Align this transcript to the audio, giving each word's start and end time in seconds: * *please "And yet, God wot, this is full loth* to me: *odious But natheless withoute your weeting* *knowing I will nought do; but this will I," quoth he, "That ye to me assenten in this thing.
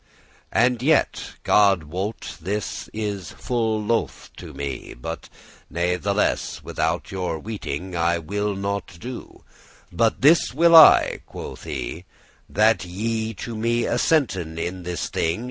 * 0.01 0.01
*please 0.01 0.47
"And 0.63 0.81
yet, 0.81 1.33
God 1.43 1.83
wot, 1.83 2.35
this 2.41 2.89
is 2.91 3.31
full 3.33 3.79
loth* 3.83 4.31
to 4.37 4.51
me: 4.51 4.95
*odious 4.95 4.99
But 4.99 5.29
natheless 5.69 6.61
withoute 6.63 7.11
your 7.11 7.37
weeting* 7.39 7.91
*knowing 7.91 7.95
I 8.03 8.17
will 8.17 8.55
nought 8.55 8.97
do; 8.99 9.43
but 9.91 10.21
this 10.23 10.55
will 10.55 10.75
I," 10.75 11.21
quoth 11.27 11.65
he, 11.65 12.05
"That 12.49 12.83
ye 12.83 13.35
to 13.35 13.55
me 13.55 13.83
assenten 13.85 14.57
in 14.57 14.81
this 14.81 15.07
thing. 15.07 15.39